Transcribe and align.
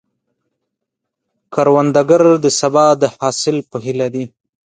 کروندګر 1.53 2.23
د 2.43 2.45
سبا 2.59 2.85
د 3.01 3.03
حاصل 3.15 3.57
په 3.69 3.77
هیله 3.85 4.07
دی 4.13 4.25